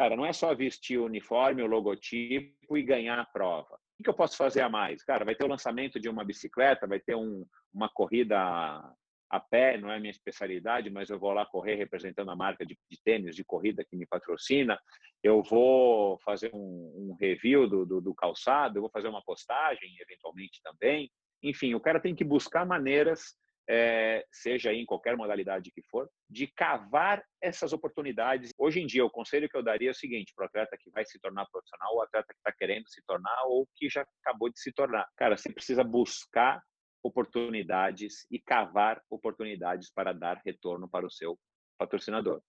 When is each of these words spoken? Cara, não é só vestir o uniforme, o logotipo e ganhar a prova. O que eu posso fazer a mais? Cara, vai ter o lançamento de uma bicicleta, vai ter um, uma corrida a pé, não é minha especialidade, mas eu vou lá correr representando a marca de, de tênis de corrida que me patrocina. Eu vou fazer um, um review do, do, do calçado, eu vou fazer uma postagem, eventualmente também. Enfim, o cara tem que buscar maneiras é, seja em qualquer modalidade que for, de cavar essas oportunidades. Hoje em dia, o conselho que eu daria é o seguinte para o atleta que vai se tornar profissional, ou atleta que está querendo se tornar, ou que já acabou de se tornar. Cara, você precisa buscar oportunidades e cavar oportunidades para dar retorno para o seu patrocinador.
Cara, 0.00 0.16
não 0.16 0.24
é 0.24 0.32
só 0.32 0.54
vestir 0.54 0.96
o 0.96 1.04
uniforme, 1.04 1.62
o 1.62 1.66
logotipo 1.66 2.74
e 2.74 2.82
ganhar 2.82 3.18
a 3.18 3.26
prova. 3.26 3.78
O 3.98 4.02
que 4.02 4.08
eu 4.08 4.14
posso 4.14 4.34
fazer 4.34 4.62
a 4.62 4.68
mais? 4.70 5.04
Cara, 5.04 5.26
vai 5.26 5.34
ter 5.34 5.44
o 5.44 5.48
lançamento 5.48 6.00
de 6.00 6.08
uma 6.08 6.24
bicicleta, 6.24 6.86
vai 6.86 6.98
ter 6.98 7.14
um, 7.14 7.44
uma 7.70 7.86
corrida 7.86 8.38
a 8.38 9.40
pé, 9.40 9.76
não 9.76 9.92
é 9.92 10.00
minha 10.00 10.10
especialidade, 10.10 10.88
mas 10.88 11.10
eu 11.10 11.18
vou 11.18 11.32
lá 11.34 11.44
correr 11.44 11.74
representando 11.74 12.30
a 12.30 12.34
marca 12.34 12.64
de, 12.64 12.78
de 12.90 13.02
tênis 13.04 13.36
de 13.36 13.44
corrida 13.44 13.84
que 13.84 13.94
me 13.94 14.06
patrocina. 14.06 14.80
Eu 15.22 15.42
vou 15.42 16.18
fazer 16.24 16.50
um, 16.54 17.10
um 17.10 17.16
review 17.20 17.68
do, 17.68 17.84
do, 17.84 18.00
do 18.00 18.14
calçado, 18.14 18.78
eu 18.78 18.80
vou 18.80 18.90
fazer 18.90 19.08
uma 19.08 19.22
postagem, 19.22 19.94
eventualmente 20.00 20.62
também. 20.62 21.10
Enfim, 21.42 21.74
o 21.74 21.80
cara 21.80 22.00
tem 22.00 22.14
que 22.14 22.24
buscar 22.24 22.64
maneiras 22.64 23.34
é, 23.72 24.26
seja 24.32 24.72
em 24.72 24.84
qualquer 24.84 25.16
modalidade 25.16 25.70
que 25.70 25.80
for, 25.82 26.10
de 26.28 26.48
cavar 26.48 27.22
essas 27.40 27.72
oportunidades. 27.72 28.50
Hoje 28.58 28.80
em 28.80 28.86
dia, 28.86 29.04
o 29.04 29.10
conselho 29.10 29.48
que 29.48 29.56
eu 29.56 29.62
daria 29.62 29.90
é 29.90 29.92
o 29.92 29.94
seguinte 29.94 30.32
para 30.34 30.42
o 30.42 30.46
atleta 30.46 30.76
que 30.76 30.90
vai 30.90 31.04
se 31.06 31.20
tornar 31.20 31.46
profissional, 31.46 31.94
ou 31.94 32.02
atleta 32.02 32.26
que 32.28 32.40
está 32.40 32.50
querendo 32.50 32.88
se 32.88 33.00
tornar, 33.06 33.44
ou 33.46 33.68
que 33.76 33.88
já 33.88 34.04
acabou 34.24 34.50
de 34.50 34.58
se 34.58 34.72
tornar. 34.72 35.08
Cara, 35.16 35.36
você 35.36 35.52
precisa 35.52 35.84
buscar 35.84 36.60
oportunidades 37.00 38.26
e 38.28 38.40
cavar 38.40 39.00
oportunidades 39.08 39.88
para 39.92 40.12
dar 40.12 40.42
retorno 40.44 40.90
para 40.90 41.06
o 41.06 41.10
seu 41.10 41.38
patrocinador. 41.78 42.42